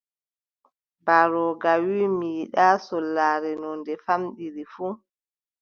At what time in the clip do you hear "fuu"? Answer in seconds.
4.73-4.93